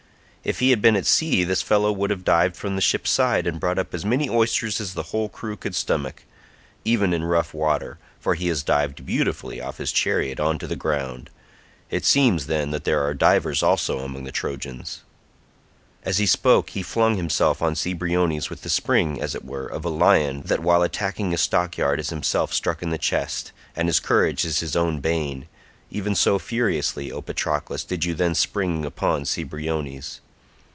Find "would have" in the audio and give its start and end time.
1.91-2.23